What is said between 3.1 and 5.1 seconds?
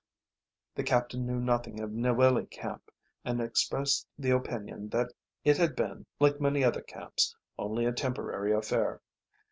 and expressed the opinion